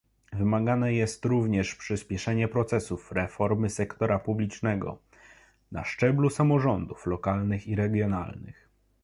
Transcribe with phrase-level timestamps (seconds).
[0.33, 4.97] Wymagane jest również przyspieszenie procesu reformy sektora publicznego
[5.71, 8.67] na szczeblu samorządów lokalnych i regionalnych